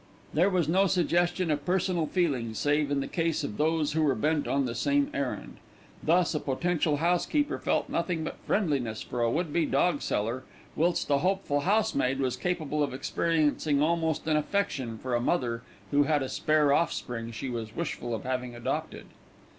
There 0.33 0.49
was 0.49 0.67
no 0.67 0.87
suggestion 0.87 1.51
of 1.51 1.63
personal 1.63 2.07
feeling 2.07 2.55
save 2.55 2.89
in 2.89 3.01
the 3.01 3.07
case 3.07 3.43
of 3.43 3.57
those 3.57 3.91
who 3.93 4.01
were 4.01 4.15
bent 4.15 4.47
on 4.47 4.65
the 4.65 4.73
same 4.73 5.11
errand. 5.13 5.57
Thus 6.01 6.33
a 6.33 6.39
potential 6.39 6.97
housekeeper 6.97 7.59
felt 7.59 7.87
nothing 7.87 8.23
but 8.23 8.39
friendliness 8.47 9.03
for 9.03 9.21
a 9.21 9.29
would 9.29 9.53
be 9.53 9.67
dog 9.67 10.01
seller, 10.01 10.41
whilst 10.75 11.07
a 11.11 11.19
hopeful 11.19 11.59
housemaid 11.59 12.19
was 12.19 12.35
capable 12.35 12.81
of 12.81 12.95
experiencing 12.95 13.79
almost 13.79 14.25
an 14.25 14.37
affection 14.37 14.97
for 14.97 15.13
a 15.13 15.21
mother 15.21 15.61
who 15.91 16.01
had 16.01 16.23
a 16.23 16.29
spare 16.29 16.73
offspring 16.73 17.29
she 17.31 17.51
was 17.51 17.75
wishful 17.75 18.15
of 18.15 18.23
having 18.23 18.55
adopted. 18.55 19.05